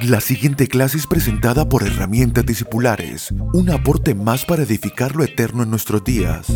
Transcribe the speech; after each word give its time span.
La 0.00 0.20
siguiente 0.20 0.66
clase 0.66 0.96
es 0.96 1.06
presentada 1.06 1.68
por 1.68 1.82
Herramientas 1.82 2.46
Discipulares, 2.46 3.30
un 3.52 3.70
aporte 3.70 4.14
más 4.14 4.44
para 4.44 4.62
edificar 4.62 5.14
lo 5.14 5.22
eterno 5.22 5.62
en 5.62 5.70
nuestros 5.70 6.02
días. 6.02 6.46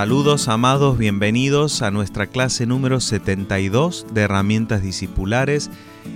Saludos 0.00 0.48
amados, 0.48 0.96
bienvenidos 0.96 1.82
a 1.82 1.90
nuestra 1.90 2.26
clase 2.26 2.64
número 2.64 3.00
72 3.00 4.06
de 4.14 4.22
herramientas 4.22 4.80
discipulares. 4.80 5.70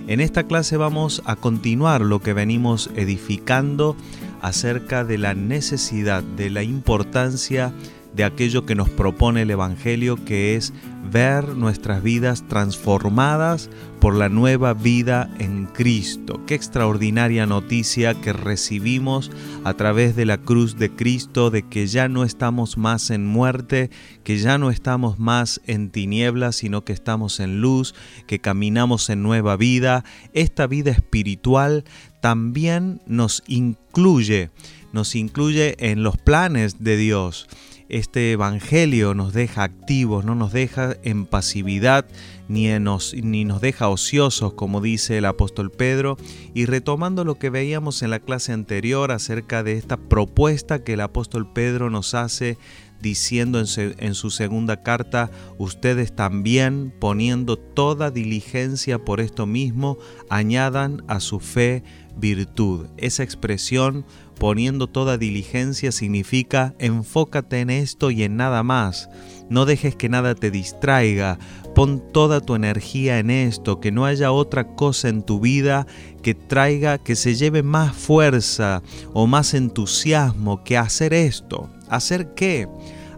En 0.07 0.21
esta 0.21 0.45
clase 0.45 0.75
vamos 0.75 1.21
a 1.25 1.35
continuar 1.35 2.01
lo 2.01 2.19
que 2.19 2.33
venimos 2.33 2.89
edificando 2.95 3.95
acerca 4.41 5.03
de 5.03 5.19
la 5.19 5.35
necesidad, 5.35 6.23
de 6.23 6.49
la 6.49 6.63
importancia 6.63 7.67
de 7.67 7.94
aquello 8.23 8.65
que 8.65 8.75
nos 8.75 8.89
propone 8.89 9.41
el 9.41 9.51
Evangelio, 9.51 10.23
que 10.23 10.55
es 10.55 10.73
ver 11.11 11.49
nuestras 11.49 12.01
vidas 12.01 12.47
transformadas 12.47 13.69
por 13.99 14.15
la 14.15 14.29
nueva 14.29 14.73
vida 14.73 15.29
en 15.39 15.65
Cristo. 15.65 16.41
Qué 16.45 16.55
extraordinaria 16.55 17.45
noticia 17.45 18.13
que 18.13 18.33
recibimos 18.33 19.31
a 19.63 19.73
través 19.73 20.15
de 20.15 20.25
la 20.25 20.37
cruz 20.37 20.77
de 20.77 20.91
Cristo, 20.91 21.49
de 21.49 21.63
que 21.63 21.87
ya 21.87 22.07
no 22.07 22.23
estamos 22.23 22.77
más 22.77 23.09
en 23.09 23.25
muerte, 23.25 23.89
que 24.23 24.37
ya 24.37 24.57
no 24.57 24.69
estamos 24.69 25.19
más 25.19 25.61
en 25.65 25.89
tinieblas, 25.89 26.55
sino 26.55 26.83
que 26.83 26.93
estamos 26.93 27.39
en 27.39 27.61
luz, 27.61 27.95
que 28.27 28.39
caminamos 28.39 29.09
en 29.09 29.23
nueva 29.23 29.57
vida. 29.57 30.03
Esta 30.33 30.67
vida 30.67 30.91
espiritual 30.91 31.83
también 32.21 33.01
nos 33.07 33.43
incluye, 33.47 34.49
nos 34.93 35.15
incluye 35.15 35.75
en 35.79 36.03
los 36.03 36.17
planes 36.17 36.83
de 36.83 36.97
Dios 36.97 37.47
este 37.89 38.31
Evangelio 38.31 39.13
nos 39.13 39.33
deja 39.33 39.63
activos, 39.63 40.25
no 40.25 40.35
nos 40.35 40.51
deja 40.51 40.95
en 41.03 41.25
pasividad, 41.25 42.05
ni, 42.47 42.67
nos, 42.79 43.13
ni 43.13 43.45
nos 43.45 43.61
deja 43.61 43.89
ociosos, 43.89 44.53
como 44.53 44.81
dice 44.81 45.17
el 45.17 45.25
apóstol 45.25 45.71
Pedro. 45.71 46.17
Y 46.53 46.65
retomando 46.65 47.23
lo 47.23 47.35
que 47.35 47.49
veíamos 47.49 48.01
en 48.01 48.09
la 48.09 48.19
clase 48.19 48.53
anterior 48.53 49.11
acerca 49.11 49.63
de 49.63 49.73
esta 49.73 49.97
propuesta 49.97 50.83
que 50.83 50.93
el 50.93 51.01
apóstol 51.01 51.51
Pedro 51.51 51.89
nos 51.89 52.13
hace 52.13 52.57
diciendo 53.01 53.59
en 53.59 54.15
su, 54.15 54.31
segunda 54.31 54.81
carta, 54.81 55.29
ustedes 55.59 56.15
también, 56.15 56.91
poniendo 56.99 57.55
toda 57.55 58.09
diligencia 58.09 58.97
por 58.97 59.19
esto 59.19 59.45
mismo, 59.45 59.99
añadan 60.29 61.03
a 61.07 61.19
su 61.19 61.39
fe 61.39 61.83
virtud. 62.17 62.87
Esa 62.97 63.21
expresión 63.21 64.05
poniendo 64.37 64.87
toda 64.87 65.17
diligencia 65.17 65.91
significa 65.91 66.75
enfócate 66.79 67.61
en 67.61 67.69
esto 67.69 68.11
y 68.11 68.23
en 68.23 68.37
nada 68.37 68.63
más. 68.63 69.09
No 69.49 69.65
dejes 69.65 69.95
que 69.95 70.09
nada 70.09 70.35
te 70.35 70.51
distraiga. 70.51 71.37
Pon 71.75 72.01
toda 72.11 72.41
tu 72.41 72.55
energía 72.55 73.19
en 73.19 73.29
esto, 73.29 73.79
que 73.79 73.91
no 73.91 74.05
haya 74.05 74.31
otra 74.31 74.75
cosa 74.75 75.09
en 75.09 75.23
tu 75.23 75.39
vida 75.39 75.85
que 76.23 76.33
traiga, 76.33 76.97
que 76.97 77.15
se 77.15 77.35
lleve 77.35 77.63
más 77.63 77.95
fuerza 77.95 78.81
o 79.13 79.27
más 79.27 79.53
entusiasmo 79.53 80.63
que 80.63 80.77
hacer 80.77 81.13
esto. 81.13 81.69
¿Hacer 81.89 82.33
qué? 82.33 82.67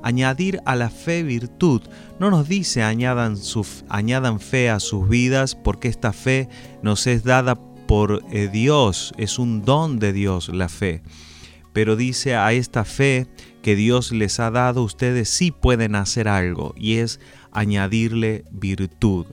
Añadir 0.02 0.60
a 0.66 0.76
la 0.76 0.90
fe 0.90 1.24
virtud. 1.24 1.82
No 2.20 2.32
nos 2.32 2.48
dice 2.50 2.84
añadan, 2.84 3.38
su, 3.38 3.66
añadan 3.90 4.40
fe 4.40 4.70
a 4.70 4.80
sus 4.80 5.08
vidas 5.08 5.56
porque 5.56 5.88
esta 5.88 6.12
fe 6.12 6.50
nos 6.82 7.06
es 7.08 7.24
dada 7.24 7.58
por 7.88 8.24
eh, 8.32 8.50
Dios, 8.52 9.14
es 9.18 9.40
un 9.40 9.64
don 9.64 9.98
de 10.00 10.14
Dios 10.14 10.50
la 10.50 10.70
fe. 10.70 11.02
Pero 11.74 11.96
dice 11.96 12.36
a 12.36 12.52
esta 12.54 12.84
fe 12.86 13.28
que 13.62 13.76
Dios 13.76 14.12
les 14.12 14.40
ha 14.40 14.52
dado, 14.52 14.84
ustedes 14.84 15.30
sí 15.30 15.52
pueden 15.52 15.96
hacer 15.96 16.28
algo 16.28 16.74
y 16.78 16.96
es 16.96 17.20
añadirle 17.52 18.44
virtud. 18.52 19.26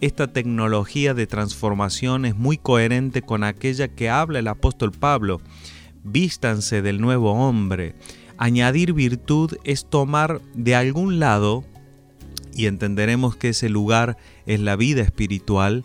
Esta 0.00 0.32
tecnología 0.32 1.12
de 1.12 1.26
transformación 1.26 2.24
es 2.24 2.36
muy 2.36 2.56
coherente 2.56 3.22
con 3.22 3.42
aquella 3.42 3.88
que 3.88 4.08
habla 4.08 4.38
el 4.38 4.48
apóstol 4.48 4.92
Pablo. 4.92 5.40
Vístanse 6.04 6.82
del 6.82 7.00
nuevo 7.00 7.32
hombre. 7.32 7.96
Añadir 8.36 8.92
virtud 8.92 9.56
es 9.64 9.90
tomar 9.90 10.40
de 10.54 10.76
algún 10.76 11.18
lado, 11.18 11.64
y 12.54 12.66
entenderemos 12.66 13.36
que 13.36 13.50
ese 13.50 13.68
lugar 13.68 14.16
es 14.46 14.60
la 14.60 14.76
vida 14.76 15.02
espiritual, 15.02 15.84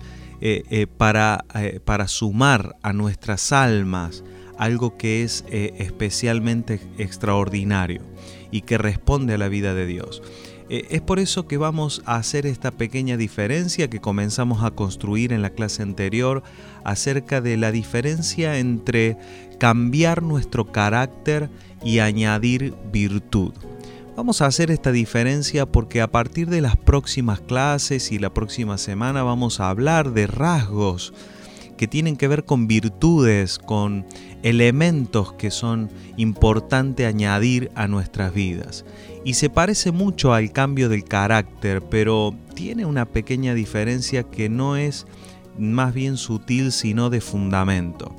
para, 0.98 1.46
eh, 1.56 1.80
para 1.84 2.08
sumar 2.08 2.76
a 2.82 2.92
nuestras 2.92 3.52
almas 3.52 4.24
algo 4.58 4.98
que 4.98 5.24
es 5.24 5.46
especialmente 5.50 6.80
extraordinario 6.98 8.02
y 8.52 8.62
que 8.62 8.78
responde 8.78 9.34
a 9.34 9.38
la 9.38 9.48
vida 9.48 9.74
de 9.74 9.88
Dios. 9.88 10.22
Es 10.70 11.02
por 11.02 11.20
eso 11.20 11.48
que 11.48 11.58
vamos 11.58 12.02
a 12.06 12.16
hacer 12.16 12.46
esta 12.46 12.72
pequeña 12.72 13.18
diferencia 13.18 13.90
que 13.90 14.00
comenzamos 14.00 14.64
a 14.64 14.72
construir 14.72 15.34
en 15.34 15.42
la 15.42 15.50
clase 15.50 15.82
anterior 15.82 16.44
acerca 16.84 17.42
de 17.42 17.58
la 17.58 17.72
diferencia 17.72 18.60
entre 18.60 19.18
cambiar 19.60 20.24
nuestro 20.24 20.72
carácter 20.72 21.50
y 21.84 22.00
añadir 22.00 22.74
virtud. 22.92 23.54
Vamos 24.16 24.44
a 24.44 24.46
hacer 24.46 24.70
esta 24.70 24.92
diferencia 24.92 25.66
porque 25.66 26.00
a 26.00 26.12
partir 26.12 26.48
de 26.48 26.62
las 26.62 26.78
próximas 26.78 27.42
clases 27.42 28.12
y 28.12 28.20
la 28.20 28.32
próxima 28.32 28.78
semana 28.78 29.24
vamos 29.24 29.60
a 29.60 29.70
hablar 29.70 30.14
de 30.14 30.28
rasgos 30.28 31.16
que 31.78 31.88
tienen 31.88 32.16
que 32.16 32.28
ver 32.28 32.46
con 32.46 32.68
virtudes, 32.68 33.58
con 33.58 34.06
elementos 34.44 35.34
que 35.34 35.50
son 35.50 35.90
importantes 36.16 37.08
añadir 37.08 37.72
a 37.74 37.88
nuestras 37.88 38.36
vidas. 38.36 38.86
Y 39.26 39.34
se 39.34 39.50
parece 39.50 39.92
mucho 39.92 40.32
al 40.32 40.52
cambio 40.52 40.90
del 40.90 41.06
carácter, 41.06 41.82
pero 41.82 42.36
tiene 42.54 42.86
una 42.86 43.06
pequeña 43.06 43.56
diferencia 43.56 44.22
que 44.22 44.48
no 44.48 44.78
es 44.78 45.08
más 45.58 45.92
bien 45.92 46.18
sutil 46.18 46.72
sino 46.72 47.10
de 47.10 47.20
fundamento. 47.20 48.16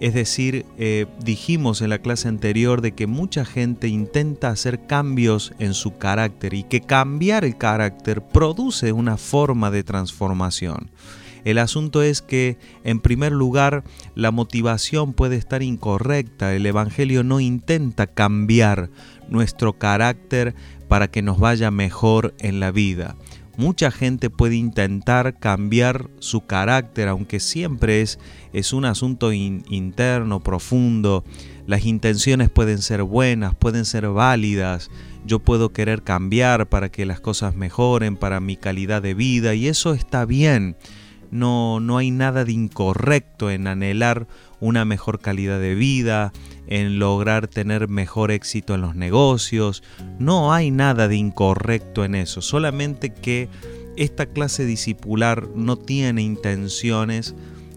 Es 0.00 0.14
decir, 0.14 0.64
eh, 0.78 1.06
dijimos 1.22 1.82
en 1.82 1.90
la 1.90 1.98
clase 1.98 2.28
anterior 2.28 2.80
de 2.80 2.92
que 2.92 3.06
mucha 3.06 3.44
gente 3.44 3.86
intenta 3.88 4.48
hacer 4.48 4.86
cambios 4.86 5.52
en 5.58 5.74
su 5.74 5.98
carácter 5.98 6.54
y 6.54 6.62
que 6.62 6.80
cambiar 6.80 7.44
el 7.44 7.58
carácter 7.58 8.22
produce 8.22 8.92
una 8.92 9.18
forma 9.18 9.70
de 9.70 9.84
transformación. 9.84 10.90
El 11.44 11.58
asunto 11.58 12.02
es 12.02 12.22
que, 12.22 12.58
en 12.84 13.00
primer 13.00 13.32
lugar, 13.32 13.84
la 14.14 14.30
motivación 14.30 15.12
puede 15.12 15.36
estar 15.36 15.62
incorrecta. 15.62 16.54
El 16.54 16.66
Evangelio 16.66 17.22
no 17.22 17.40
intenta 17.40 18.06
cambiar 18.06 18.90
nuestro 19.28 19.74
carácter 19.74 20.54
para 20.88 21.08
que 21.08 21.22
nos 21.22 21.38
vaya 21.38 21.70
mejor 21.70 22.34
en 22.38 22.60
la 22.60 22.72
vida. 22.72 23.16
Mucha 23.56 23.90
gente 23.90 24.30
puede 24.30 24.56
intentar 24.56 25.38
cambiar 25.38 26.08
su 26.18 26.46
carácter, 26.46 27.08
aunque 27.08 27.40
siempre 27.40 28.00
es, 28.00 28.18
es 28.52 28.72
un 28.72 28.84
asunto 28.84 29.32
interno, 29.32 30.40
profundo. 30.40 31.24
Las 31.66 31.84
intenciones 31.84 32.48
pueden 32.48 32.78
ser 32.78 33.02
buenas, 33.02 33.54
pueden 33.54 33.84
ser 33.84 34.08
válidas. 34.08 34.90
Yo 35.26 35.40
puedo 35.40 35.72
querer 35.72 36.02
cambiar 36.02 36.68
para 36.68 36.88
que 36.88 37.04
las 37.04 37.20
cosas 37.20 37.54
mejoren, 37.54 38.16
para 38.16 38.40
mi 38.40 38.56
calidad 38.56 39.02
de 39.02 39.14
vida, 39.14 39.54
y 39.54 39.68
eso 39.68 39.92
está 39.92 40.24
bien. 40.24 40.76
No, 41.30 41.78
no 41.80 41.98
hay 41.98 42.10
nada 42.10 42.44
de 42.44 42.52
incorrecto 42.52 43.50
en 43.50 43.66
anhelar 43.66 44.26
una 44.60 44.84
mejor 44.84 45.20
calidad 45.20 45.60
de 45.60 45.74
vida, 45.74 46.32
en 46.66 46.98
lograr 46.98 47.48
tener 47.48 47.88
mejor 47.88 48.30
éxito 48.30 48.74
en 48.74 48.80
los 48.80 48.94
negocios. 48.94 49.82
No 50.18 50.52
hay 50.52 50.70
nada 50.70 51.08
de 51.08 51.16
incorrecto 51.16 52.04
en 52.04 52.14
eso, 52.14 52.42
solamente 52.42 53.12
que 53.12 53.48
esta 53.96 54.26
clase 54.26 54.64
discipular 54.64 55.48
no 55.54 55.76
tiene 55.76 56.22
intenciones 56.22 57.34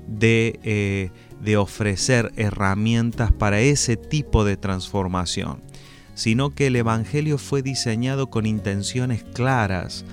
de, 0.07 0.59
eh, 0.63 1.09
de 1.41 1.57
ofrecer 1.57 2.31
herramientas 2.37 3.31
para 3.31 3.59
ese 3.59 3.97
tipo 3.97 4.45
de 4.45 4.57
transformación, 4.57 5.63
sino 6.13 6.51
que 6.51 6.67
el 6.67 6.75
Evangelio 6.75 7.37
fue 7.37 7.61
diseñado 7.61 8.29
con 8.29 8.45
intenciones 8.45 9.23
claras 9.23 10.05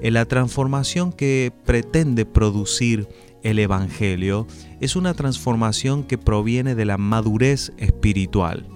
en 0.00 0.14
la 0.14 0.24
transformación 0.26 1.12
que 1.12 1.52
pretende 1.64 2.24
producir 2.24 3.08
el 3.42 3.58
Evangelio 3.58 4.46
es 4.80 4.96
una 4.96 5.14
transformación 5.14 6.04
que 6.04 6.18
proviene 6.18 6.74
de 6.74 6.84
la 6.84 6.98
madurez 6.98 7.72
espiritual 7.78 8.66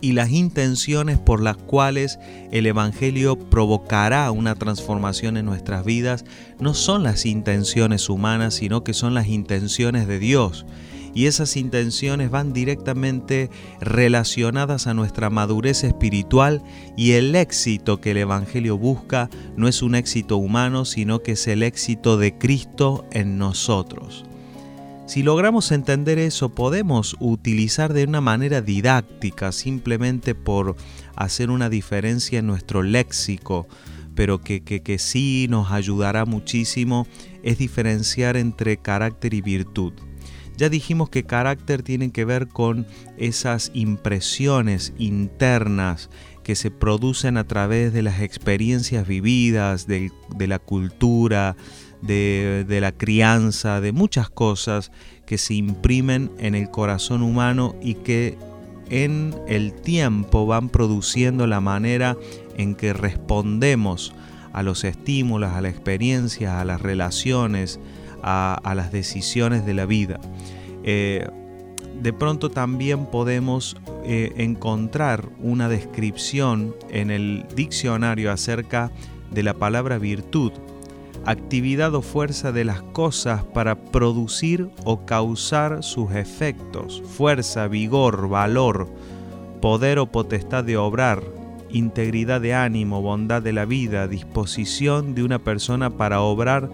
y 0.00 0.12
las 0.12 0.30
intenciones 0.30 1.18
por 1.18 1.42
las 1.42 1.56
cuales 1.56 2.18
el 2.52 2.66
Evangelio 2.66 3.38
provocará 3.38 4.30
una 4.30 4.54
transformación 4.54 5.36
en 5.36 5.46
nuestras 5.46 5.84
vidas 5.84 6.24
no 6.60 6.74
son 6.74 7.02
las 7.02 7.26
intenciones 7.26 8.08
humanas, 8.08 8.54
sino 8.54 8.84
que 8.84 8.94
son 8.94 9.14
las 9.14 9.26
intenciones 9.28 10.06
de 10.06 10.18
Dios 10.18 10.66
y 11.16 11.26
esas 11.26 11.56
intenciones 11.56 12.30
van 12.30 12.52
directamente 12.52 13.48
relacionadas 13.80 14.86
a 14.86 14.92
nuestra 14.92 15.30
madurez 15.30 15.82
espiritual 15.82 16.62
y 16.94 17.12
el 17.12 17.34
éxito 17.34 18.02
que 18.02 18.10
el 18.10 18.18
Evangelio 18.18 18.76
busca 18.76 19.30
no 19.56 19.66
es 19.66 19.80
un 19.80 19.94
éxito 19.94 20.36
humano, 20.36 20.84
sino 20.84 21.22
que 21.22 21.32
es 21.32 21.46
el 21.46 21.62
éxito 21.62 22.18
de 22.18 22.36
Cristo 22.36 23.06
en 23.12 23.38
nosotros. 23.38 24.26
Si 25.06 25.22
logramos 25.22 25.72
entender 25.72 26.18
eso, 26.18 26.50
podemos 26.50 27.16
utilizar 27.18 27.94
de 27.94 28.04
una 28.04 28.20
manera 28.20 28.60
didáctica, 28.60 29.52
simplemente 29.52 30.34
por 30.34 30.76
hacer 31.14 31.48
una 31.48 31.70
diferencia 31.70 32.40
en 32.40 32.46
nuestro 32.46 32.82
léxico, 32.82 33.66
pero 34.14 34.42
que, 34.42 34.62
que, 34.62 34.98
sí 34.98 35.46
nos 35.48 35.72
ayudará 35.72 36.26
muchísimo, 36.26 37.06
es 37.42 37.56
diferenciar 37.56 38.36
entre 38.36 38.76
carácter 38.76 39.32
y 39.32 39.40
virtud. 39.40 39.94
Ya 40.56 40.68
dijimos 40.68 41.10
que 41.10 41.24
carácter 41.24 41.82
tiene 41.82 42.10
que 42.10 42.24
ver 42.24 42.48
con 42.48 42.86
esas 43.18 43.70
impresiones 43.74 44.94
internas 44.98 46.08
que 46.42 46.54
se 46.54 46.70
producen 46.70 47.36
a 47.36 47.44
través 47.44 47.92
de 47.92 48.02
las 48.02 48.20
experiencias 48.20 49.06
vividas, 49.06 49.86
de, 49.86 50.10
la 50.38 50.58
cultura, 50.58 51.56
de, 52.00 52.64
de, 52.66 52.80
la 52.80 52.92
crianza, 52.92 53.80
de 53.80 53.92
muchas 53.92 54.30
cosas 54.30 54.92
que 55.26 55.38
se 55.38 55.54
imprimen 55.54 56.30
en 56.38 56.54
el 56.54 56.70
corazón 56.70 57.22
humano 57.22 57.74
y 57.82 57.94
que 57.94 58.38
en 58.88 59.34
el 59.48 59.72
tiempo 59.72 60.46
van 60.46 60.68
produciendo 60.68 61.46
la 61.46 61.60
manera 61.60 62.16
en 62.56 62.76
que 62.76 62.92
respondemos 62.92 64.14
a 64.52 64.62
los 64.62 64.84
estímulos, 64.84 65.52
a 65.52 65.60
la 65.60 65.68
experiencia, 65.68 66.60
a 66.60 66.64
las 66.64 66.80
relaciones, 66.80 67.78
a, 68.22 68.72
las 68.74 68.92
decisiones 68.92 69.64
de 69.66 69.74
la 69.74 69.86
vida. 69.86 70.20
Eh, 70.82 71.26
de 72.00 72.12
pronto 72.12 72.50
también 72.50 73.06
podemos 73.06 73.76
eh, 74.04 74.32
encontrar 74.36 75.28
una 75.40 75.68
descripción 75.68 76.74
en 76.90 77.10
el 77.10 77.46
diccionario 77.54 78.30
acerca 78.30 78.92
de 79.30 79.42
la 79.42 79.54
palabra 79.54 79.98
virtud, 79.98 80.52
actividad 81.24 81.94
o 81.94 82.02
fuerza 82.02 82.52
de 82.52 82.64
las 82.64 82.82
cosas 82.82 83.44
para 83.44 83.76
producir 83.76 84.68
o 84.84 85.06
causar 85.06 85.82
sus 85.82 86.12
efectos, 86.12 87.02
fuerza, 87.04 87.66
vigor, 87.66 88.28
valor, 88.28 88.88
poder 89.60 89.98
o 89.98 90.06
potestad 90.06 90.64
de 90.64 90.76
obrar, 90.76 91.22
integridad 91.70 92.40
de 92.40 92.54
ánimo, 92.54 93.02
bondad 93.02 93.42
de 93.42 93.52
la 93.52 93.64
vida, 93.64 94.06
disposición 94.06 95.14
de 95.14 95.24
una 95.24 95.38
persona 95.38 95.90
para 95.90 96.20
obrar 96.20 96.70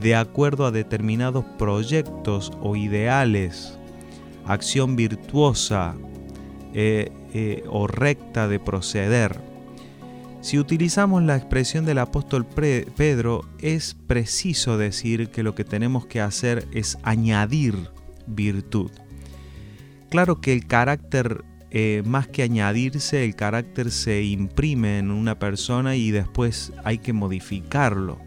de 0.00 0.14
acuerdo 0.14 0.66
a 0.66 0.70
determinados 0.70 1.44
proyectos 1.58 2.52
o 2.60 2.76
ideales, 2.76 3.78
acción 4.46 4.96
virtuosa 4.96 5.96
eh, 6.74 7.10
eh, 7.34 7.64
o 7.68 7.86
recta 7.86 8.48
de 8.48 8.58
proceder. 8.58 9.40
Si 10.40 10.58
utilizamos 10.58 11.22
la 11.22 11.36
expresión 11.36 11.84
del 11.84 11.98
apóstol 11.98 12.46
Pedro, 12.46 13.42
es 13.58 13.94
preciso 14.06 14.78
decir 14.78 15.28
que 15.28 15.42
lo 15.42 15.54
que 15.54 15.64
tenemos 15.64 16.06
que 16.06 16.20
hacer 16.20 16.66
es 16.72 16.96
añadir 17.02 17.90
virtud. 18.26 18.90
Claro 20.08 20.40
que 20.40 20.52
el 20.54 20.66
carácter 20.66 21.44
eh, 21.72 22.02
más 22.04 22.26
que 22.26 22.42
añadirse, 22.42 23.24
el 23.24 23.36
carácter 23.36 23.92
se 23.92 24.22
imprime 24.24 24.98
en 24.98 25.12
una 25.12 25.38
persona 25.38 25.94
y 25.94 26.10
después 26.10 26.72
hay 26.84 26.98
que 26.98 27.12
modificarlo. 27.12 28.18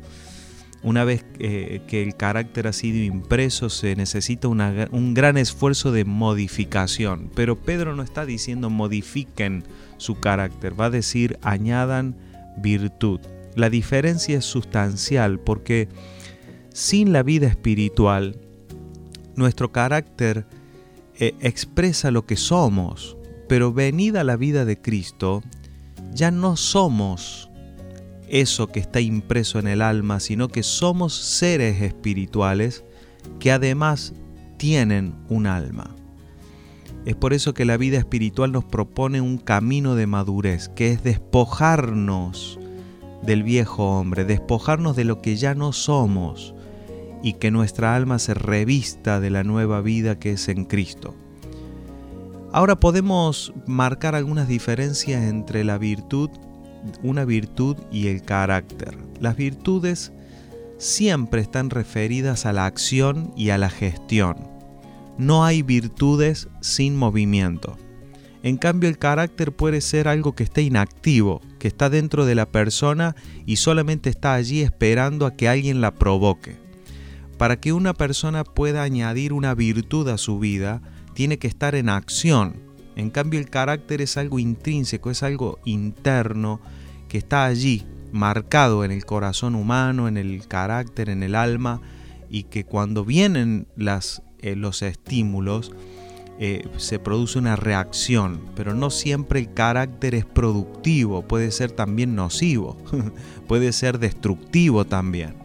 Una 0.84 1.06
vez 1.06 1.26
eh, 1.40 1.82
que 1.88 2.04
el 2.04 2.16
carácter 2.16 2.68
ha 2.68 2.74
sido 2.74 2.98
impreso, 2.98 3.70
se 3.70 3.96
necesita 3.96 4.50
un 4.50 5.14
gran 5.14 5.38
esfuerzo 5.38 5.94
de 5.94 6.04
modificación. 6.04 7.32
Pero 7.34 7.58
Pedro 7.58 7.96
no 7.96 8.04
está 8.04 8.26
diciendo 8.26 8.70
modifiquen 8.70 9.64
su 9.98 10.20
carácter, 10.20 10.78
va 10.80 10.86
a 10.86 10.90
decir 10.90 11.40
añadan 11.42 12.18
virtud. 12.58 13.22
La 13.56 13.70
diferencia 13.70 14.38
es 14.38 14.46
sustancial 14.46 15.40
porque 15.40 15.88
sin 16.74 17.14
la 17.14 17.24
vida 17.24 17.48
espiritual, 17.48 18.36
nuestro 19.36 19.72
carácter 19.72 20.46
eh, 21.20 21.34
expresa 21.40 22.12
lo 22.12 22.26
que 22.26 22.36
somos, 22.36 23.16
pero 23.48 23.72
venida 23.72 24.24
la 24.24 24.36
vida 24.36 24.66
de 24.66 24.82
Cristo, 24.82 25.44
ya 26.14 26.32
no 26.32 26.58
somos 26.58 27.50
eso 28.34 28.66
que 28.68 28.80
está 28.80 29.00
impreso 29.00 29.60
en 29.60 29.68
el 29.68 29.84
alma, 29.84 30.20
sino 30.20 30.48
que 30.48 30.64
somos 30.64 31.14
seres 31.14 31.84
espirituales 31.84 32.84
que 33.40 33.52
además 33.52 34.14
tienen 34.58 35.14
un 35.30 35.46
alma. 35.46 35.96
Es 37.06 37.16
por 37.16 37.34
eso 37.34 37.54
que 37.54 37.64
la 37.64 37.78
vida 37.78 38.00
espiritual 38.00 38.52
nos 38.52 38.66
propone 38.66 39.22
un 39.22 39.38
camino 39.38 39.94
de 39.94 40.08
madurez, 40.08 40.68
que 40.70 40.92
es 40.92 41.04
despojarnos 41.04 42.60
del 43.22 43.44
viejo 43.44 44.00
hombre, 44.00 44.26
despojarnos 44.26 44.96
de 44.96 45.04
lo 45.04 45.22
que 45.22 45.36
ya 45.36 45.54
no 45.54 45.72
somos 45.72 46.56
y 47.22 47.34
que 47.34 47.52
nuestra 47.52 47.96
alma 47.96 48.18
se 48.18 48.34
revista 48.34 49.20
de 49.20 49.30
la 49.30 49.44
nueva 49.44 49.82
vida 49.82 50.18
que 50.18 50.32
es 50.32 50.50
en 50.50 50.66
Cristo. 50.66 51.14
Ahora 52.52 52.80
podemos 52.80 53.54
marcar 53.68 54.16
algunas 54.16 54.48
diferencias 54.48 55.24
entre 55.24 55.64
la 55.64 55.78
virtud, 55.78 56.32
una 57.02 57.26
virtud 57.26 57.78
y 57.92 58.08
el 58.08 58.22
carácter. 58.22 58.98
Las 59.20 59.36
virtudes 59.36 60.12
siempre 60.78 61.42
están 61.42 61.70
referidas 61.70 62.46
a 62.46 62.54
la 62.54 62.66
acción 62.66 63.34
y 63.38 63.50
a 63.50 63.58
la 63.58 63.70
gestión. 63.70 64.36
No 65.18 65.46
hay 65.46 65.62
virtudes 65.62 66.50
sin 66.62 66.96
movimiento. 66.96 67.78
En 68.42 68.58
cambio, 68.58 68.90
el 68.90 68.98
carácter 68.98 69.56
puede 69.56 69.80
ser 69.80 70.10
algo 70.10 70.36
que 70.36 70.44
esté 70.44 70.64
inactivo, 70.64 71.40
que 71.60 71.70
está 71.70 71.90
dentro 71.90 72.26
de 72.26 72.36
la 72.36 72.46
persona 72.46 73.16
y 73.46 73.56
solamente 73.56 74.10
está 74.10 74.34
allí 74.34 74.62
esperando 74.62 75.26
a 75.26 75.36
que 75.36 75.48
alguien 75.48 75.80
la 75.80 75.92
provoque. 75.96 76.58
Para 77.38 77.60
que 77.60 77.72
una 77.72 77.94
persona 77.94 78.44
pueda 78.44 78.84
añadir 78.84 79.32
una 79.32 79.56
virtud 79.56 80.10
a 80.10 80.18
su 80.18 80.40
vida, 80.40 80.82
tiene 81.14 81.40
que 81.40 81.48
estar 81.48 81.74
en 81.76 81.88
acción. 81.88 82.56
En 82.96 83.10
cambio 83.10 83.40
el 83.40 83.50
carácter 83.50 84.02
es 84.02 84.18
algo 84.18 84.40
intrínseco, 84.40 85.12
es 85.12 85.24
algo 85.24 85.60
interno 85.66 86.60
que 87.08 87.18
está 87.18 87.46
allí, 87.46 87.86
marcado 88.12 88.84
en 88.86 88.92
el 88.92 89.06
corazón 89.06 89.56
humano, 89.56 90.08
en 90.08 90.18
el 90.18 90.48
carácter, 90.48 91.10
en 91.10 91.24
el 91.24 91.36
alma, 91.36 91.82
y 92.30 92.44
que 92.44 92.64
cuando 92.64 93.06
vienen 93.06 93.68
eh, 93.78 94.56
los 94.56 94.82
estímulos, 94.82 95.72
eh, 96.40 96.68
se 96.78 96.98
produce 96.98 97.38
una 97.38 97.56
reacción, 97.56 98.42
pero 98.56 98.74
no 98.74 98.90
siempre 98.90 99.40
el 99.40 99.54
carácter 99.54 100.16
es 100.16 100.26
productivo, 100.26 101.22
puede 101.22 101.52
ser 101.52 101.72
también 101.72 102.16
nocivo, 102.16 102.76
puede 103.48 103.72
ser 103.72 104.00
destructivo 104.00 104.86
también. 104.86 105.36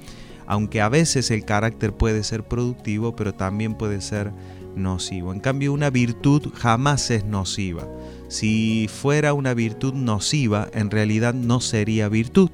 Aunque 0.47 0.81
a 0.81 0.89
veces 0.89 1.31
el 1.31 1.45
carácter 1.45 1.93
puede 1.93 2.25
ser 2.25 2.43
productivo, 2.43 3.15
pero 3.15 3.35
también 3.35 3.75
puede 3.75 4.01
ser 4.01 4.33
nocivo. 4.79 5.33
En 5.33 5.41
cambio, 5.41 5.73
una 5.73 5.91
virtud 5.91 6.53
jamás 6.55 7.11
es 7.11 7.25
nociva. 7.25 7.87
Si 8.29 8.89
fuera 8.89 9.35
una 9.35 9.55
virtud 9.55 9.95
nociva, 9.95 10.69
en 10.73 10.91
realidad 10.91 11.35
no 11.35 11.61
sería 11.61 12.09
virtud. 12.09 12.51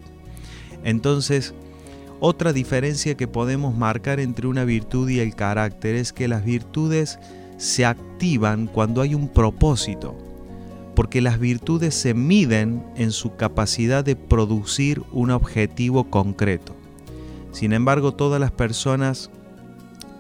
Entonces, 0.84 1.54
otra 2.20 2.52
diferencia 2.52 3.16
que 3.16 3.28
podemos 3.28 3.76
marcar 3.76 4.20
entre 4.20 4.46
una 4.46 4.64
virtud 4.64 5.08
y 5.08 5.20
el 5.20 5.34
carácter 5.34 5.94
es 5.94 6.12
que 6.12 6.28
las 6.28 6.44
virtudes 6.44 7.18
se 7.56 7.84
activan 7.84 8.66
cuando 8.66 9.00
hay 9.00 9.14
un 9.14 9.28
propósito, 9.28 10.16
porque 10.94 11.20
las 11.20 11.38
virtudes 11.38 11.94
se 11.94 12.14
miden 12.14 12.84
en 12.96 13.10
su 13.10 13.36
capacidad 13.36 14.04
de 14.04 14.16
producir 14.16 15.02
un 15.12 15.30
objetivo 15.30 16.04
concreto. 16.10 16.74
Sin 17.52 17.72
embargo, 17.72 18.12
todas 18.12 18.40
las 18.40 18.50
personas 18.50 19.30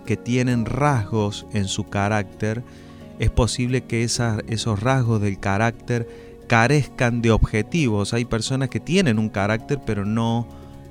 que 0.04 0.16
tienen 0.16 0.66
rasgos 0.66 1.46
en 1.52 1.68
su 1.68 1.84
carácter, 1.84 2.62
es 3.18 3.30
posible 3.30 3.84
que 3.84 4.02
esos 4.04 4.80
rasgos 4.80 5.20
del 5.20 5.38
carácter 5.38 6.08
carezcan 6.46 7.22
de 7.22 7.30
objetivos. 7.30 8.14
Hay 8.14 8.24
personas 8.24 8.68
que 8.68 8.80
tienen 8.80 9.18
un 9.18 9.28
carácter 9.28 9.80
pero 9.84 10.04
no 10.04 10.46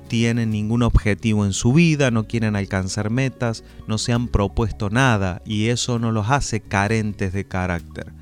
tienen 0.08 0.50
ningún 0.50 0.82
objetivo 0.82 1.44
en 1.44 1.52
su 1.52 1.72
vida, 1.72 2.10
no 2.10 2.26
quieren 2.26 2.56
alcanzar 2.56 3.10
metas, 3.10 3.64
no 3.86 3.98
se 3.98 4.12
han 4.12 4.28
propuesto 4.28 4.90
nada 4.90 5.42
y 5.44 5.68
eso 5.68 5.98
no 5.98 6.12
los 6.12 6.30
hace 6.30 6.60
carentes 6.60 7.32
de 7.32 7.44
carácter. 7.44 8.12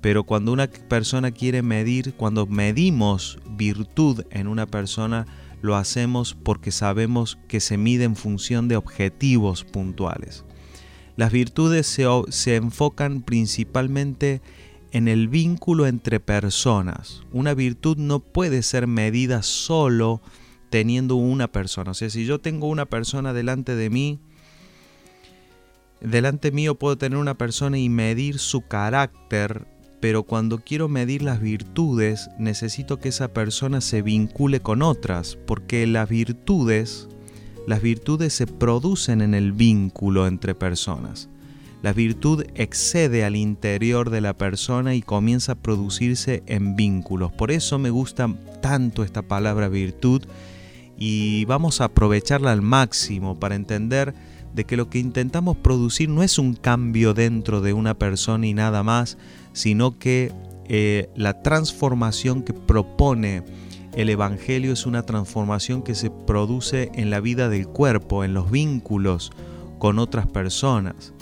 Pero 0.00 0.24
cuando 0.24 0.52
una 0.52 0.68
persona 0.68 1.30
quiere 1.30 1.62
medir, 1.62 2.14
cuando 2.14 2.46
medimos 2.46 3.38
virtud 3.56 4.24
en 4.30 4.46
una 4.46 4.66
persona, 4.66 5.26
lo 5.62 5.76
hacemos 5.76 6.34
porque 6.34 6.70
sabemos 6.70 7.38
que 7.48 7.60
se 7.60 7.76
mide 7.76 8.04
en 8.04 8.16
función 8.16 8.68
de 8.68 8.76
objetivos 8.76 9.64
puntuales. 9.64 10.44
Las 11.16 11.32
virtudes 11.32 11.86
se, 11.86 12.56
enfocan 12.56 13.22
principalmente 13.22 14.42
en 14.92 15.08
el 15.08 15.28
vínculo 15.28 15.86
entre 15.86 16.20
personas. 16.20 17.22
Una 17.32 17.54
virtud 17.54 17.96
no 17.96 18.20
puede 18.20 18.62
ser 18.62 18.86
medida 18.86 19.42
solo 19.42 20.20
teniendo 20.68 21.16
una 21.16 21.50
persona. 21.50 21.92
O 21.92 21.94
sea, 21.94 22.10
si 22.10 22.26
yo 22.26 22.38
tengo 22.38 22.68
una 22.68 22.84
persona 22.84 23.32
delante 23.32 23.74
de 23.74 23.88
mí, 23.88 24.20
delante 26.02 26.52
mío 26.52 26.74
puedo 26.74 26.98
tener 26.98 27.18
una 27.18 27.38
persona 27.38 27.78
y 27.78 27.88
medir 27.88 28.38
su 28.38 28.60
carácter 28.60 29.66
pero 30.00 30.22
cuando 30.24 30.58
quiero 30.58 30.88
medir 30.88 31.22
las 31.22 31.40
virtudes 31.40 32.28
necesito 32.38 32.98
que 32.98 33.08
esa 33.08 33.28
persona 33.28 33.80
se 33.80 34.02
vincule 34.02 34.60
con 34.60 34.82
otras, 34.82 35.36
porque 35.46 35.86
las 35.86 36.08
virtudes, 36.08 37.08
las 37.66 37.82
virtudes 37.82 38.32
se 38.32 38.46
producen 38.46 39.20
en 39.20 39.34
el 39.34 39.52
vínculo 39.52 40.26
entre 40.26 40.54
personas. 40.54 41.28
La 41.82 41.92
virtud 41.92 42.44
excede 42.54 43.24
al 43.24 43.36
interior 43.36 44.10
de 44.10 44.20
la 44.20 44.36
persona 44.36 44.94
y 44.94 45.02
comienza 45.02 45.52
a 45.52 45.56
producirse 45.56 46.42
en 46.46 46.74
vínculos. 46.74 47.32
Por 47.32 47.50
eso 47.50 47.78
me 47.78 47.90
gusta 47.90 48.28
tanto 48.60 49.04
esta 49.04 49.22
palabra 49.22 49.68
virtud 49.68 50.22
y 50.98 51.44
vamos 51.44 51.80
a 51.80 51.84
aprovecharla 51.84 52.52
al 52.52 52.62
máximo 52.62 53.38
para 53.38 53.54
entender 53.54 54.14
de 54.56 54.64
que 54.64 54.78
lo 54.78 54.88
que 54.88 54.98
intentamos 54.98 55.58
producir 55.58 56.08
no 56.08 56.22
es 56.22 56.38
un 56.38 56.54
cambio 56.54 57.12
dentro 57.12 57.60
de 57.60 57.74
una 57.74 57.92
persona 57.92 58.46
y 58.46 58.54
nada 58.54 58.82
más, 58.82 59.18
sino 59.52 59.98
que 59.98 60.32
eh, 60.64 61.10
la 61.14 61.42
transformación 61.42 62.42
que 62.42 62.54
propone 62.54 63.44
el 63.94 64.08
Evangelio 64.08 64.72
es 64.72 64.86
una 64.86 65.02
transformación 65.02 65.82
que 65.82 65.94
se 65.94 66.10
produce 66.10 66.90
en 66.94 67.10
la 67.10 67.20
vida 67.20 67.50
del 67.50 67.68
cuerpo, 67.68 68.24
en 68.24 68.32
los 68.32 68.50
vínculos 68.50 69.30
con 69.78 69.98
otras 69.98 70.26
personas. 70.26 71.12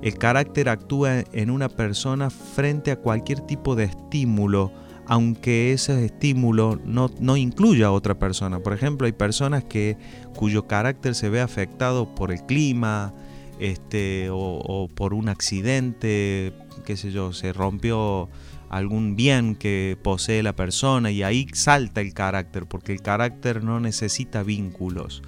El 0.00 0.16
carácter 0.16 0.70
actúa 0.70 1.20
en 1.32 1.50
una 1.50 1.68
persona 1.68 2.30
frente 2.30 2.92
a 2.92 2.96
cualquier 2.96 3.40
tipo 3.40 3.76
de 3.76 3.84
estímulo, 3.84 4.72
aunque 5.10 5.72
ese 5.72 6.04
estímulo 6.04 6.80
no, 6.84 7.10
no, 7.18 7.36
incluya 7.36 7.86
a 7.86 7.90
otra 7.90 8.20
persona. 8.20 8.60
Por 8.60 8.72
ejemplo, 8.72 9.06
hay 9.06 9.12
personas 9.12 9.64
que, 9.64 9.96
cuyo 10.36 10.68
carácter 10.68 11.16
se 11.16 11.28
ve 11.28 11.40
afectado 11.40 12.14
por 12.14 12.30
el 12.30 12.46
clima 12.46 13.12
este, 13.58 14.28
o, 14.30 14.88
por 14.94 15.12
un 15.12 15.28
accidente, 15.28 16.52
qué 16.84 16.96
sé 16.96 17.10
yo, 17.10 17.32
se 17.32 17.52
rompió 17.52 18.28
algún 18.68 19.16
bien 19.16 19.56
que 19.56 19.98
posee 20.00 20.44
la 20.44 20.54
persona 20.54 21.10
y 21.10 21.24
ahí 21.24 21.48
salta 21.54 22.00
el 22.00 22.14
carácter, 22.14 22.66
porque 22.66 22.92
el 22.92 23.02
carácter 23.02 23.64
no 23.64 23.80
necesita 23.80 24.44
vínculos. 24.44 25.22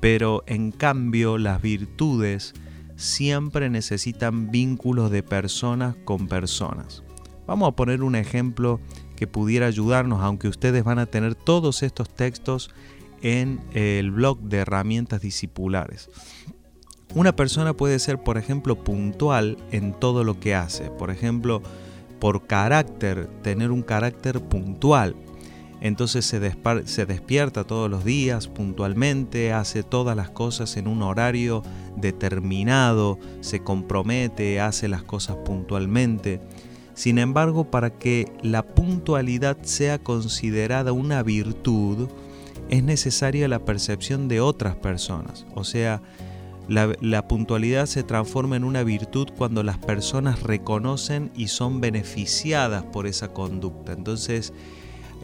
Pero 0.00 0.42
en 0.46 0.72
cambio 0.72 1.36
las 1.36 1.60
virtudes 1.60 2.54
siempre 2.96 3.68
necesitan 3.68 4.50
vínculos 4.50 5.10
de 5.10 5.22
personas 5.22 5.96
con 6.06 6.28
personas. 6.28 7.02
Vamos 7.46 7.68
a 7.68 7.76
poner 7.76 8.02
un 8.02 8.14
ejemplo 8.14 8.80
que 9.16 9.26
pudiera 9.26 9.66
ayudarnos, 9.66 10.20
aunque 10.22 10.48
ustedes 10.48 10.84
van 10.84 10.98
a 10.98 11.06
tener 11.06 11.34
todos 11.34 11.82
estos 11.82 12.08
textos 12.08 12.70
en 13.22 13.60
el 13.72 14.10
blog 14.10 14.40
de 14.40 14.58
herramientas 14.58 15.20
discipulares. 15.20 16.10
Una 17.14 17.36
persona 17.36 17.74
puede 17.74 17.98
ser, 17.98 18.22
por 18.22 18.38
ejemplo, 18.38 18.82
puntual 18.82 19.58
en 19.70 19.92
todo 19.92 20.24
lo 20.24 20.40
que 20.40 20.54
hace. 20.54 20.90
Por 20.90 21.10
ejemplo, 21.10 21.62
por 22.18 22.46
carácter, 22.46 23.26
tener 23.42 23.70
un 23.70 23.82
carácter 23.82 24.40
puntual. 24.40 25.14
Entonces 25.82 26.24
se, 26.24 26.40
se, 26.84 27.06
despierta 27.06 27.64
todos 27.64 27.90
los 27.90 28.04
días 28.04 28.46
puntualmente, 28.46 29.52
hace 29.52 29.82
todas 29.82 30.16
las 30.16 30.30
cosas 30.30 30.76
en 30.76 30.86
un 30.86 31.02
horario 31.02 31.64
determinado, 31.96 33.18
se 33.40 33.64
compromete, 33.64 34.60
hace 34.60 34.86
las 34.86 35.02
cosas 35.02 35.36
puntualmente. 35.44 36.40
Sin 36.94 37.18
embargo, 37.18 37.70
para 37.70 37.90
que 37.90 38.30
la 38.42 38.62
puntualidad 38.62 39.56
sea 39.62 39.98
considerada 39.98 40.92
una 40.92 41.22
virtud, 41.22 42.08
es 42.68 42.82
necesaria 42.82 43.48
la 43.48 43.64
percepción 43.64 44.28
de 44.28 44.40
otras 44.40 44.76
personas. 44.76 45.46
O 45.54 45.64
sea, 45.64 46.02
la, 46.68 47.28
puntualidad 47.28 47.86
se 47.86 48.02
transforma 48.02 48.56
en 48.56 48.64
una 48.64 48.82
virtud 48.82 49.28
cuando 49.36 49.62
las 49.62 49.78
personas 49.78 50.42
reconocen 50.42 51.30
y 51.36 51.48
son 51.48 51.80
beneficiadas 51.80 52.84
por 52.84 53.06
esa 53.06 53.28
conducta. 53.32 53.92
Entonces, 53.92 54.52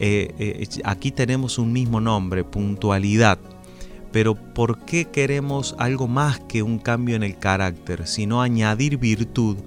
eh, 0.00 0.34
eh, 0.38 0.66
aquí 0.84 1.10
tenemos 1.10 1.58
un 1.58 1.72
mismo 1.72 2.00
nombre, 2.00 2.44
puntualidad. 2.44 3.38
Pero 4.10 4.34
¿por 4.34 4.84
qué 4.84 5.04
queremos 5.04 5.74
algo 5.78 6.08
más 6.08 6.40
que 6.40 6.62
un 6.62 6.78
cambio 6.78 7.14
en 7.14 7.22
el 7.22 7.38
carácter, 7.38 8.06
sino 8.06 8.40
añadir 8.40 8.96
virtud? 8.96 9.58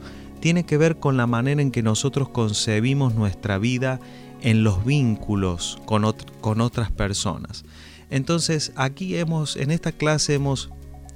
Tiene 0.42 0.66
que 0.66 0.78
ver 0.78 0.98
con 0.98 1.16
la 1.16 1.28
manera 1.28 1.62
en 1.62 1.72
que 1.72 1.84
nosotros 1.84 2.28
concebimos 2.30 3.16
nuestra 3.16 3.58
vida 3.58 4.00
en 4.42 4.64
los 4.64 4.84
vínculos 4.84 5.80
con, 5.86 6.04
con 6.42 6.62
otras 6.62 6.92
personas. 6.92 7.64
Entonces, 8.10 8.74
aquí 8.76 9.16
hemos, 9.16 9.56
en 9.56 9.72
esta 9.72 9.92
clase 9.92 10.34
hemos 10.34 10.70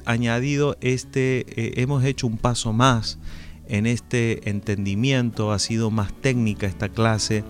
añadido 0.05 0.77
este, 0.81 1.45
eh, 1.49 1.81
hemos 1.81 2.03
hecho 2.03 2.27
un 2.27 2.37
paso 2.37 2.71
más 2.71 3.19
en 3.67 3.87
este 3.87 4.49
entendimiento, 4.49 5.51
ha 5.51 5.59
sido 5.59 5.89
más 5.89 6.13
técnica 6.21 6.67
esta 6.67 6.89
clase, 6.89 7.43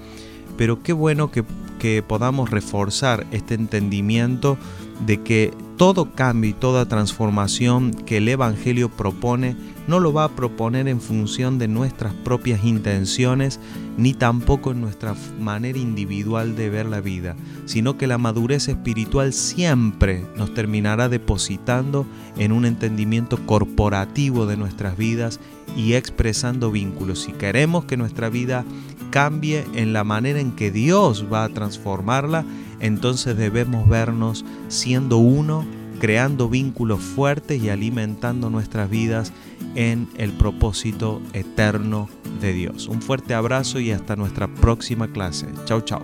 pero 0.57 0.81
qué 0.81 0.93
bueno 0.93 1.29
que, 1.29 1.43
que 1.77 2.01
podamos 2.01 2.49
reforzar 2.49 3.27
este 3.31 3.53
entendimiento 3.53 4.57
de 5.05 5.21
que 5.21 5.51
todo 5.77 6.11
cambio 6.11 6.51
y 6.51 6.53
toda 6.53 6.87
transformación 6.87 7.91
que 7.93 8.17
el 8.17 8.27
Evangelio 8.29 8.89
propone 8.89 9.55
no 9.87 9.99
lo 9.99 10.13
va 10.13 10.25
a 10.25 10.35
proponer 10.35 10.87
en 10.87 11.01
función 11.01 11.59
de 11.59 11.67
nuestras 11.67 12.13
propias 12.13 12.63
intenciones 12.63 13.59
ni 13.97 14.13
tampoco 14.13 14.71
en 14.71 14.81
nuestra 14.81 15.15
manera 15.39 15.77
individual 15.77 16.55
de 16.55 16.69
ver 16.69 16.85
la 16.85 17.01
vida, 17.01 17.35
sino 17.65 17.97
que 17.97 18.07
la 18.07 18.17
madurez 18.17 18.67
espiritual 18.67 19.33
siempre 19.33 20.25
nos 20.35 20.53
terminará 20.53 21.07
depositando 21.07 22.05
en 22.37 22.51
un 22.51 22.65
entendimiento 22.65 23.45
corporativo 23.45 24.45
de 24.45 24.57
nuestras 24.57 24.97
vidas 24.97 25.39
y 25.75 25.93
expresando 25.93 26.71
vínculos. 26.71 27.21
Si 27.21 27.31
queremos 27.31 27.85
que 27.85 27.97
nuestra 27.97 28.29
vida 28.29 28.65
cambie 29.11 29.65
en 29.75 29.93
la 29.93 30.03
manera 30.03 30.39
en 30.39 30.51
que 30.51 30.71
Dios 30.71 31.25
va 31.31 31.43
a 31.43 31.49
transformarla, 31.49 32.45
entonces 32.79 33.37
debemos 33.37 33.87
vernos 33.87 34.45
siendo 34.67 35.17
uno, 35.17 35.65
creando 35.99 36.49
vínculos 36.49 36.99
fuertes 36.99 37.61
y 37.61 37.69
alimentando 37.69 38.49
nuestras 38.49 38.89
vidas 38.89 39.31
en 39.75 40.07
el 40.17 40.31
propósito 40.31 41.21
eterno 41.33 42.09
de 42.41 42.53
Dios. 42.53 42.87
Un 42.87 43.01
fuerte 43.01 43.33
abrazo 43.33 43.79
y 43.79 43.91
hasta 43.91 44.15
nuestra 44.15 44.47
próxima 44.47 45.07
clase. 45.07 45.47
Chao, 45.65 45.81
chao. 45.81 46.03